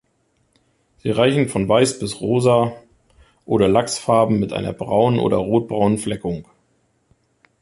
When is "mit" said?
4.39-4.51